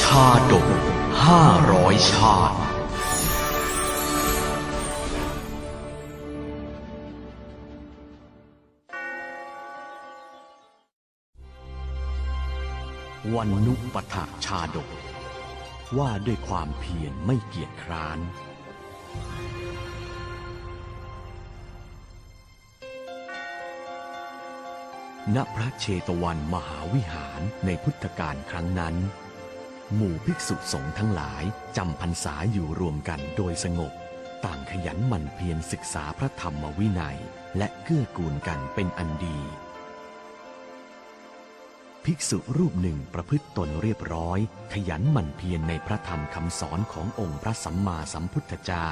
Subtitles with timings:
[0.00, 0.68] ชาดก
[1.24, 1.42] ห้า
[1.72, 2.58] ร้อยชาติ
[13.34, 14.88] วันนุปถะชาดก
[15.98, 18.18] ว่าด้วยความเพียรไม่เกียจคร้าน
[25.34, 28.96] ณพระเชตวันมหาวิหารในพุทธกาลครั้งนั้น
[29.94, 31.42] หมู่ภิกษุสงฆ์ทั้งหลาย
[31.76, 33.92] จำพรรษาอยู่รวมกันโดยสงบ
[34.44, 37.18] ต่างขยันหมั่นเพียรศึกษาพระธรรมวินัย
[37.56, 39.38] และเกื้อกูลกันเป็นอันดี
[42.04, 44.38] ภิกษุรูปหนึ่งประพฤติตนเรียบร้อย
[44.72, 48.90] ขยันหมั่นเพียรในพระธรรมคำสอนขององค์พระสัมมาสัมพุทธเจ้า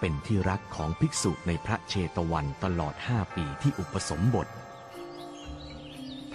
[0.00, 4.46] เป็นที่รักของภิกษุในพระเชตวันตลอดห้าปีที่อุปสมบท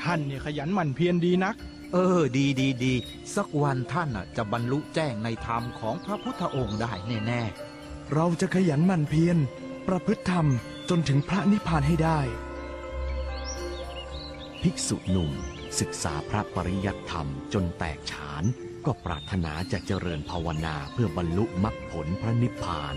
[0.01, 1.55] ท่านเนี่ยขยันหมั่นเพียรดีนัก
[1.93, 2.93] เออ ดีดีดี
[3.35, 6.93] สักวันท่านจะบรรลุแจ้งในธรรมของพระพุทธองค์ได้
[7.27, 7.43] แน่
[8.13, 9.37] เราจะขยันหมั่นเพียร
[9.87, 10.47] ประพฤติธรรม
[10.89, 12.19] จนถึงพระนิพพานให้ได้
[14.61, 15.31] ภิกษุหนุ่ม
[15.79, 18.43] ศึกษาพระปริยัติธรรมจนแตกฉาน
[18.85, 22.95] ก็ปรารถนาจะเจริญภาวนาเพื่อบรรลุมรรคผลพระนิพพาน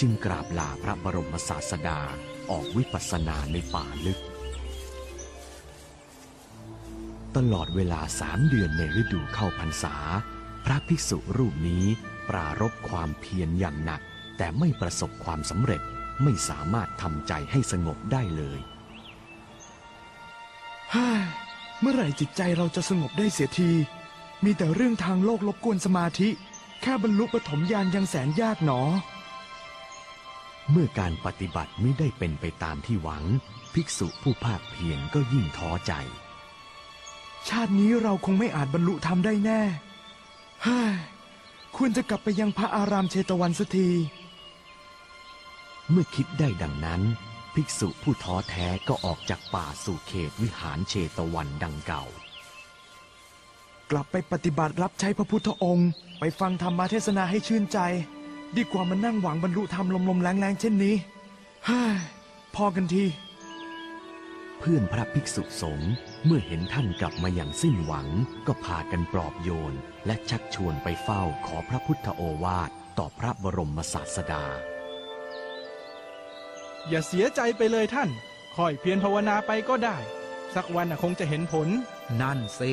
[0.00, 2.00] จึงกราบลาพระบรมศาสดา
[2.50, 4.20] ออกวิปัสสนาในป่าลึก
[7.36, 9.96] ตลอดเวลาสามเดือนในฤดูเข้าพรรษา
[10.64, 11.84] พระภิกษุรูปนี้
[12.28, 14.00] ปรารบความเพียรอย่างหนัก
[14.38, 15.82] แต่ไม่ประสบความสำเร็จ
[16.22, 18.60] ไม่สามารถทำใจให้สงบได้เลย
[20.94, 21.10] ฮ่า
[21.80, 23.70] เมื่อไหร่จิตใจเราจะสงบได้เสียที
[24.44, 26.28] มีแต่เรื่องทางโลกรบกวนสมาธิ
[26.82, 28.80] แค่บรรลุปฐมญาณยังแสนยากหนอ
[30.70, 33.24] เมื่อการปฏิบัติไม่ได้เป็นไปตามที่หวัง
[33.74, 35.92] ภิกษุผู้ภาคเพียรก็ยิ่งท้อใจ
[37.50, 39.60] ชาตินี้เราคงไม่อาจบรรลุธรรมได้แน่
[40.66, 40.80] ฮ่า
[41.76, 43.88] ควรจะกลับไปยังพระอารามเชตวันสักที
[45.90, 47.02] เมื่อคิดได้ดังนั้น
[47.54, 52.04] ภิกษุผู้ท้อแท้ก็ออกจากป่าสู่เขตวิหารเชตวันดังเก่า
[53.90, 57.78] กลับไปปฏิบัติรับใช้พระพุทธองค์ ไปฟังธรรมเทศนาให้ชื่นใจ
[58.56, 60.94] ดีกว่ามานั่งหวังบรรลุธรรมลมๆแรงๆเช่นนี้
[61.68, 61.82] ฮ่า
[62.54, 63.04] พอกันที
[64.58, 65.92] เพื่อนพระภิกษุสงฆ์
[66.24, 68.08] เมื่อเห็นท่านกลับมาอย่างสิ้นหวัง
[68.46, 69.74] ก็พากันปลอบโยน
[70.06, 74.44] และชักชวนไปเฝ้าขอพระพุทธโอวาทต่อพระบรมศาสดา
[76.88, 78.10] อย่าเสียใจไปเลยท่าน
[78.56, 79.98] ค่อยเพียรภาวนาไปก็ได้
[80.54, 82.70] สักวันน่ะคงจะเห็นผลๆนั่นสิ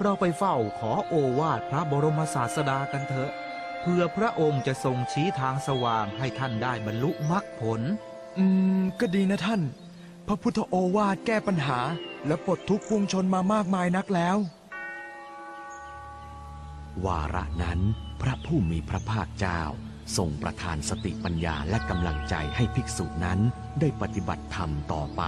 [0.00, 3.32] เราไปเฝ้าขอโอวาทพระบรมศาสดากันเถอะ
[3.80, 7.80] เพื่อพระองค์จะทรงชี้ทางสว่างให้ท่านได้บรรลุมรรคผล
[8.38, 8.44] อื
[8.80, 9.60] ม ก็ดีนะท่าน
[10.26, 11.80] พระพุทธโอวาทแก้ปัญหา
[12.26, 14.36] และปลดทุกข์ปวงชนมามากมายนักแล้ว
[17.06, 17.80] วาระนั้น
[18.22, 19.60] พระผู้มีพระภาคเจ้า
[20.16, 23.40] ทรงประทานสติปัญญาและกำลังใจให้ภิกษุนั้น
[23.80, 25.22] ได้ปฏิบัติธรรมต่อไป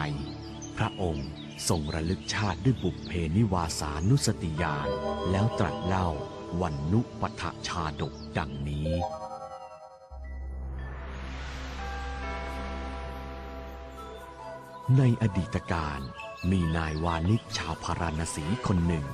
[0.78, 1.28] พระองค์
[1.68, 4.88] ทรงระลึกชาติด้วยบุพเพนิวาสานุสติญาณ
[5.30, 6.08] แล้วตรัสเล่า
[6.60, 8.90] วันนุปทะชาดกดังนี้
[14.98, 16.00] ในอดีตการ
[16.50, 19.06] มีนายวานิชชาวพาราณสีคนหนึ่ง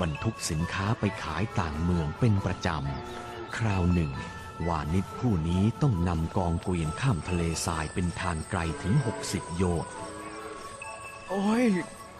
[0.00, 4.12] บรรทุกสินค้าไปขายต่างเมืองเป็นประจำ คราวหนึ่ง
[4.68, 8.94] วานิชผู้นี้ต้องนำกองเกวียนข้ามทะเลทรายเป็นทางไกลถึง
[9.26, 9.92] 60 โยชน์
[11.28, 11.64] โอ้ย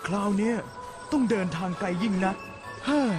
[0.07, 0.57] คราวเนี้ย
[1.13, 2.37] ต้องเดินทางไกลยิ่งนัก
[2.85, 3.11] เฮ้อ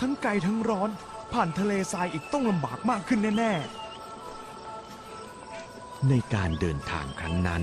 [0.00, 0.90] ทั้งไกลทั้งร้อน
[1.32, 3.54] ผ่านทะเลทรายอีกต้องลำบากมากขึ้นแน่
[6.08, 7.62] ในการเดินทางครั้งนั้น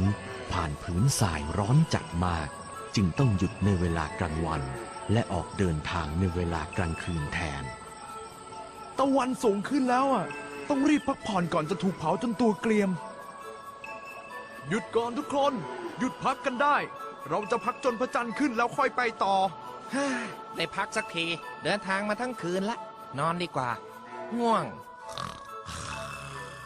[0.53, 2.47] ผ่านผืนทรายร้อนจัดมาก
[2.95, 4.61] จึงต้องหยุดในเวลากลางวัน
[5.11, 10.25] และออกเดินทางในเวลากลางคืนแทนๆตะวันสูงขึ้นแล้วอะ
[10.69, 12.89] ต้องรีบพักผ่อนก่อนจะถูกเผาจนตัวเกรียม
[14.69, 15.53] หยุดก่อนทุกคน
[15.99, 16.77] หยุดพักกันได้
[17.29, 19.35] เราจะพักจนพระจันทร์ขึ้นแล้วค่อยไปต่อ
[20.55, 21.25] ได้พักสักที
[21.63, 22.77] เดินทางมาทั้งคืนละ
[23.19, 23.69] นอนดีกว่า
[24.37, 24.65] ง่วง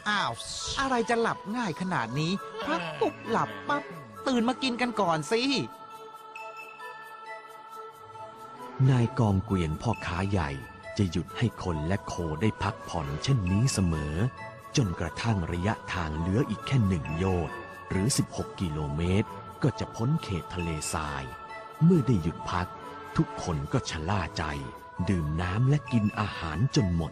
[0.09, 0.31] อ้าว
[0.79, 2.31] อะไรจะหลับง่ายขนาดนี้
[2.65, 3.83] พักปุ๊บหลับปั๊บ
[4.27, 5.41] ตื่นมากินกันก่อนสิ
[8.89, 10.49] นายกองเกวียนพ่อค้าใหญ่
[10.97, 14.15] จะหยุดให้คนและโคได้พักผ่อนเช่นนี้เสมอ
[14.77, 17.55] จนกระทั่งระยะทางเหลืออีกแค่หนึ่งโยชน์
[17.89, 19.27] หรือ 16 กิโลเมตร
[19.63, 21.23] ก็จะพ้นเขตทะเลทราย
[21.83, 22.67] เมื่อได้หยุดพัก
[23.17, 24.43] ทุกคนก็ชะล่าใจ
[25.09, 27.11] ดื่มน้ำและกินอาหารจนหมด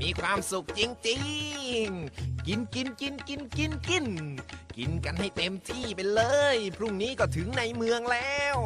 [0.00, 1.16] มีความสุขจริ
[1.84, 4.04] งๆ กินกินกินกินกินกิน
[4.76, 6.22] กินกันให้เต็มที่ไปเล
[6.54, 8.56] ย พรุ่งนี้ก็ถึงในเมืองแล้ว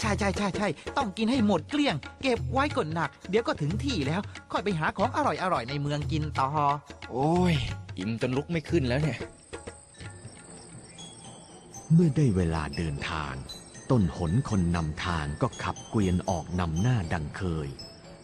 [0.00, 4.20] ใช่ใช่ใช่ใช่ต้องกินให้หมดเกลี้ยง เก็บไว้ก่อนหนัก เดี๋ยวก็ถึงที่แล้ว
[4.52, 6.48] ค่อยไปหาของอร่อยอร่อยในเมืองกินต่อ
[7.10, 7.54] โอ้ย
[7.98, 9.18] อิ่มจนลุกไม่ขึ้นแล้วเนี่ย
[11.92, 13.34] เมื่อได้เวลาเดินทาง
[13.90, 17.68] ต้นหนคนนำทางก็ขับเกวียนออกนำหน้าดังเคย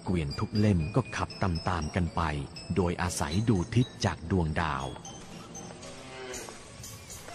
[0.05, 2.23] เกวียนทุกเล่มก็ขับตามๆกันไป
[2.77, 4.87] โดยอาศัยดูทิศจากดวงดาว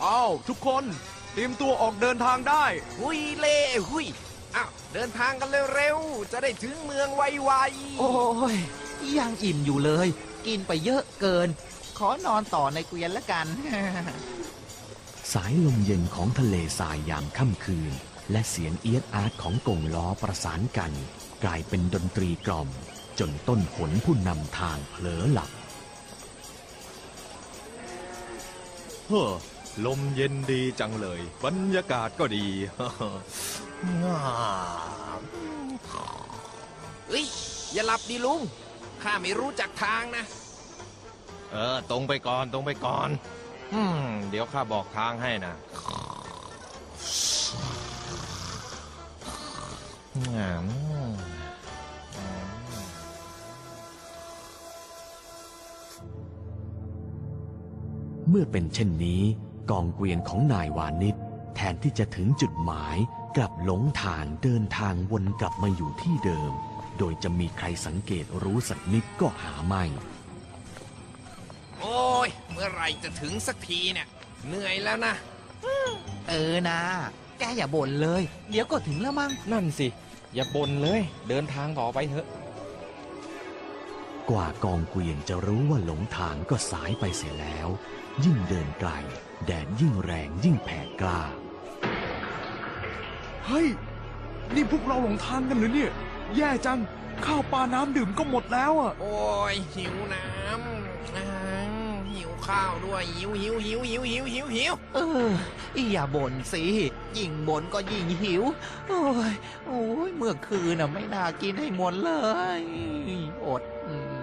[0.04, 0.84] อ้าวทุกคน
[1.34, 2.66] เตรียมตัวออกเดินทางได้
[3.00, 3.58] หุยเล่
[3.90, 4.06] หุย
[4.56, 7.52] อ้าวเดินทางกันเร็วๆ จะได้ถึงเมืองไว
[8.00, 8.12] โอ้
[8.56, 8.58] ย
[9.18, 10.08] ยังอิ่มอยู่เลย
[10.48, 11.48] กินไปเยอะเกิน
[11.98, 13.48] ขอนอนต่อในเกวียนละกัน
[15.34, 17.94] สายลมเย็นของทะเลทรายยามค่ำคืน
[18.32, 20.92] และเสียงเอียดอาร์ตของกงล้อประสานกัน
[21.44, 22.68] กลายเป็นดนตรีกล่อม
[23.20, 25.52] จนต้นหนผู้นำทางเผลอหลับ
[29.08, 29.32] เฮ้อ
[29.86, 34.20] ลมเย็นดีจังเลย บรรยากาศก็ดีๆง่า
[37.08, 37.26] เฮ้ย
[37.74, 38.42] อย่าหลับดิลุง
[39.04, 40.26] ข้าไม่รู้จักทางนะ
[41.52, 43.10] เออ ตรงไปก่อน ตรงไปก่อน
[43.74, 45.54] อืมเดี๋ยวข้าบอกทางให้นะ
[50.36, 50.66] งาม
[58.30, 59.22] เมื่อเป็นเช่นนี้
[59.70, 61.16] กองเกวียนของนายวานิช
[61.56, 62.98] แทนที่จะถึงจุดหมาย
[63.38, 66.52] กลับหลงทางเดินทางวนกลับมาอยู่ที่เดิม
[66.98, 69.84] โดยจะมีใครสังเกตรู้สักนิดก็หาไม่
[71.80, 74.08] โอ้ย เมื่อไหรจะถึงสักทีเนี่ย
[74.48, 75.16] เหนื่อยแล้วนะ
[76.30, 76.80] เออนะ
[77.40, 79.88] แกอย่าบ่นเลย เดี๋ยวก็ถึงแล้วมั้ง นั่นสิ
[80.34, 82.28] อย่าบ่นเลย เดินทางต่อไปเถอะ
[84.30, 87.68] กว่ากองเกวียนจะรู้ว่าหลงทางก็สายไปเสียแล้ว
[88.24, 88.92] ยิ่งเดินไกล
[89.46, 91.22] แดดยิ่งแรงยิ่งแผ่กล้า
[93.46, 93.68] เฮ้ย
[94.56, 95.92] นี่พวกเราหลงทางกันหรือเนี่ย
[96.36, 96.80] แย่จัง
[97.26, 99.18] ข้าวปลาน้ำดื่มก็หมดแล้วอะ โอ้
[99.54, 101.49] ยหิวน้ำอ้าวหิว
[102.50, 105.32] ข้าวด้วยหิวหิวหิวหิวหิวหิวหิวเออ
[105.92, 106.64] อย่าบ่นสิ
[107.18, 108.44] ยิ่งบ่นก็ยิ่งหิว
[108.88, 109.34] โอ้ย
[109.66, 112.12] โอ้ยเมื่อคืนน่ะไม่น่ากินให้หมดเล
[112.60, 112.62] ย
[113.46, 114.20] อดอืม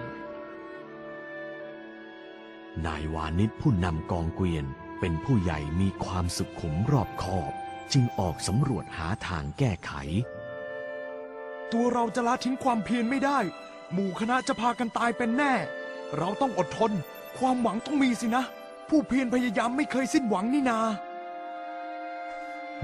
[2.85, 4.65] นายวานิชผู้นำกองเกวียน
[4.99, 7.51] เป็นผู้ใหญ่มีความสุขุมรอบคอบ
[7.93, 9.91] จึงออกสำรวจหาทางแก้ไข
[11.71, 13.39] ตัวเราจะละทิ้งความเพียรไม่ได้
[13.93, 15.53] หมู่คณะจะพากันตายเป็นแน่
[16.17, 16.91] เราต้องอดทน
[17.39, 18.43] ความหวังต้องมีสินะ
[18.89, 20.79] ผู้เพียรพยายามไม่เคยสิ้นหวังนี่นา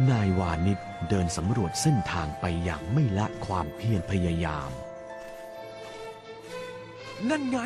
[0.09, 0.79] นายวานิช
[1.09, 4.71] เดินสำรวจเส้นทางไปอย่างไม่ละความเพียรพยายาม
[7.29, 7.59] นั่นไง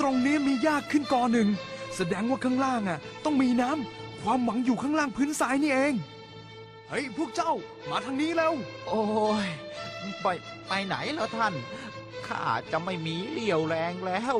[0.00, 1.48] ตรงนี้มีหญ้าขึ้นกอหนึ่ง
[1.96, 5.94] แสดงว่าข้างล่างอะ ต้องมีน้ำความหวังอยู่ข้างล่างพื้นทรายนี่เอง
[6.88, 7.52] เฮ้ย พวกเจ้า
[7.90, 8.52] มาทางนี้แล้ว
[8.86, 9.02] โอ้
[9.46, 9.48] ย
[10.22, 10.26] ไป
[10.68, 11.54] ไปไหนแล้วท่าน
[12.26, 14.36] ข้าจะไม่มีเรี่ยวแรงแล้ว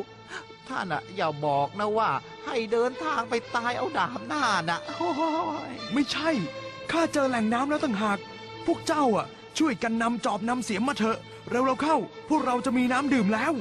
[0.69, 2.11] ท่านอะอย่าบอกนะว่า
[2.47, 5.11] ให้เดินทางไปตายเอาดาบหน้านะโอ้
[5.71, 6.31] ยไม่ใช่
[6.93, 8.19] ข้าเจอแหล่งน้ำแล้วต่างหาก
[8.67, 9.27] พวกเจ้าอะ
[9.59, 11.19] ช่วยกันนำจอบนำเสียมมาเถอะ
[11.51, 11.97] เร็วเราเข้า
[12.29, 13.53] พวกเราจะมีน้ำดื่มแล้ว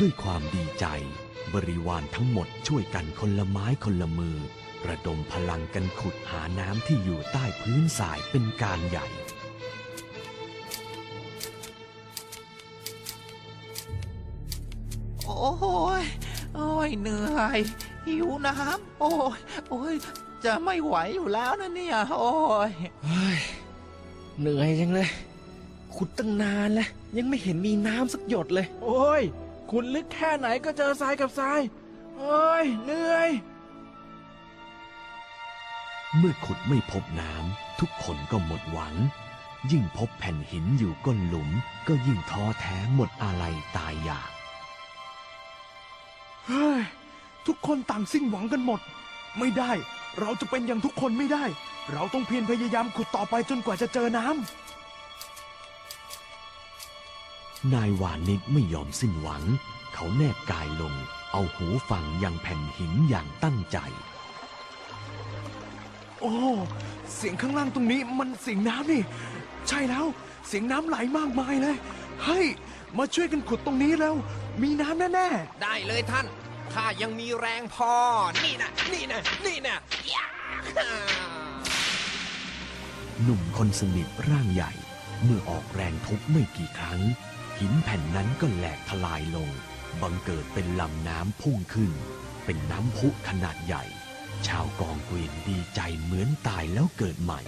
[0.00, 0.86] ด้วยความดีใจ
[1.54, 4.36] บริวารทั้งหมดช่วยกันคนละไม้คนละมือ
[4.88, 9.06] ระดมพลังกันขุดหาน้ำที่อยู่ใต้พื้นทรายเป็นการใหญ่
[15.38, 15.52] โอ้
[16.02, 16.04] ย
[16.54, 17.58] โอ้ยเหนื่อย
[18.06, 19.94] หิวน้ำโอ้ยโอ้ย
[20.44, 22.32] จะไม่ไหวอยู่แล้วนะเนี่ย โอ้
[22.68, 22.70] ย
[23.04, 23.38] เฮ้ย
[24.40, 25.08] เหนื่อยจังเลย
[25.94, 29.22] ขุดตั้งนานแล้ว ยังไม่เห็นมีน้ำสักหยดเลย โอ้ย
[29.70, 31.60] คุณลึกแค่ไหนก็เจอทรายกับทราย
[32.16, 33.30] โอ้ยเหนื่อย
[36.16, 38.94] เมื่อขุดไม่พบน้ำทุกคนก็หมดหวัง
[39.70, 41.50] ยิ่งพบแผ่นหินอยู่ก้นหลุม
[41.88, 44.29] ก็ยิ่งท้อแท้หมดอาลัยตายอยาก
[46.50, 46.82] เฮ้ย
[47.46, 48.80] ทุกคนต่างสิ้นหวังกันหมด
[49.38, 49.72] ไม่ได้
[50.20, 51.44] เราจะเป็นอย่างทุกคนไม่ได้
[51.92, 54.34] เราต้องเพียรพยายามขุดต่อไปจนกว่าจะเจอน้ำ
[57.74, 59.42] นายวานิชไม่ยอมสิ้นหวัง
[59.94, 60.94] เขาแนบกายลง
[61.32, 63.78] เอาหูฟังยังแผ่นหินอย่างตั้งใจ
[66.20, 66.34] โอ้
[67.14, 69.02] เสียงข้างล่างตรงนี้มันเสียงน้ำนี่
[69.68, 70.06] ใช่แล้ว
[70.48, 71.76] เสียงน้ำไหลมากมายเลย
[72.24, 72.46] เฮ้ย
[72.98, 74.14] มาช่วยกันขุดตรงนี้แล้ว
[74.62, 75.28] มีน้ำแน่
[75.62, 76.26] ได้เลยท่าน
[76.74, 77.94] ข้ายังมีแรงพอ
[78.44, 79.76] นี่นะนี่นะนี่นะ
[80.14, 80.26] ยา
[83.22, 84.72] หนุ่มคนสนิทร่างใหญ่
[85.24, 87.00] เมื่อออกแรงทุบไม่กี่ครั้ง
[87.58, 89.50] หินแผ่นนั้นก็แหลกทลายลง
[90.02, 91.90] บังเกิดเป็นลำน้ำพุ่งขึ้น
[92.44, 93.84] เป็นน้ำพุขนาดใหญ่
[94.46, 97.40] ชาวกองเกวียนดีใจเหมือนตายแล้วเกิดใหม่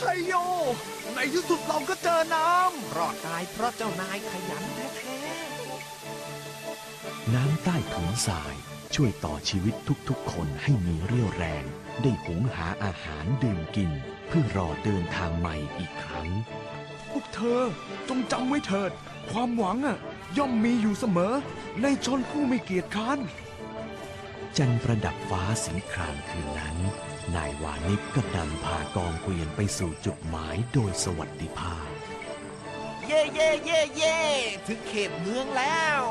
[0.00, 0.32] ชัยโย
[1.14, 2.48] ในที่สุดเราก็เจอน้
[2.96, 5.20] รอดตายเพราะเจ้านายขยันแท้
[7.34, 8.54] น้ำใต้ถุนทราย
[8.94, 9.74] ช่วยต่อชีวิต
[10.08, 11.64] ทุกๆ คนให้มีเรี่ยวแรง
[12.02, 13.90] ได้หุงหาอาหารดื่มกิน
[14.28, 17.60] เพื่อรอเดินทางใหม่อีกครั้งำพวกเธอ
[18.08, 18.90] จงจำไว้เถิด
[19.30, 19.98] ความหวังอะ
[20.38, 21.34] ย่อมมีอยู่เสมอ
[21.82, 23.18] ในชนผู้ไม่เกียจคร้าน
[24.56, 26.76] จันทร์ประดับฟ้าสีครามคืนนั้น
[27.34, 34.18] นายวานิชก็นำพากองเกวียนไปสู่จุดหมายโดยสวัสดิภาพๆเย่เย่เย่เย่
[34.66, 36.02] ถึงเขตเมืองแล้ว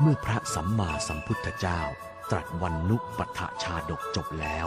[0.00, 1.80] เมื่อพระสัมมาสัมพุทธเจ้า
[2.30, 4.66] ตรัสวันนุปทชาดกจบแล้ว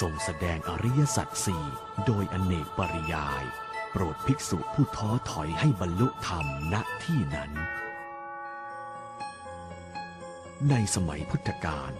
[0.00, 1.64] ทรงแสดงอริยสัจสี่
[2.06, 3.44] โดยอเนกปริยาย
[3.92, 7.52] โปรดภิกษุผู้ท้อถอยให้บรรลุธรรมณที่นั้น
[10.70, 11.92] ในสมัยพุทธกาล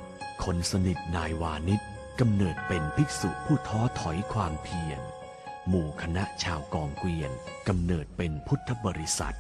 [0.45, 1.81] คนสนิทนายวานิช
[2.21, 5.01] กำเนิดเป็นภิกษุผู้ท้อถอยความเพียร
[5.69, 7.31] หมู่คณะชาวกองเกวียน
[7.69, 9.37] กำเนิดเป็นพุทธบริษัท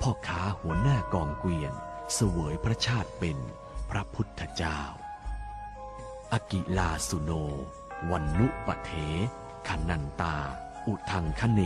[0.00, 1.72] พ่อค้าหัวหน้ากองเกวียน
[2.14, 3.38] เสวยพระชาติเป็น
[3.90, 4.80] พระพุทธเจ้า
[6.32, 7.32] อกิลาสุโน
[8.10, 8.90] วันนุปเท
[9.68, 10.36] คนันตา
[10.86, 11.60] อุทังคเน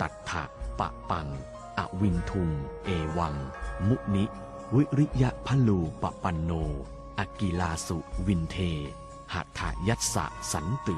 [0.00, 0.44] ตัทธะ
[0.78, 1.28] ปะปัง
[1.78, 2.50] อวินทุง
[2.84, 3.34] เอวัง
[3.88, 4.24] มุนิ
[4.74, 6.52] วิริยะพลูปะปันโน
[7.18, 8.56] อกิลาสุวินเท
[9.34, 10.96] หัตถยัสสะสันตึ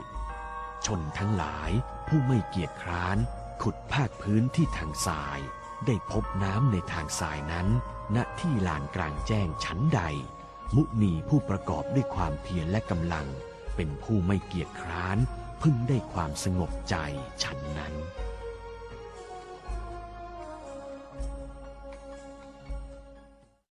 [0.87, 1.71] ชนทั้งหลาย
[2.07, 3.19] ผู้ไม่เกียจคร้าน
[3.63, 5.41] ขุดภาคพื้นที่ทางทราย
[5.87, 7.69] ได้พบน้ำในทางทรายนั้น
[8.17, 10.03] ณที่ลานกลางแจ้งชั้นใด
[10.75, 13.27] มุนีผู้ประกอบด้วยความเพียรและกำลัง
[13.77, 15.19] เป็นผู้ไม่เกียจคร้าน
[15.63, 16.97] พึ่งได้ความสงบใจ
[17.43, 17.95] ฉันนั้น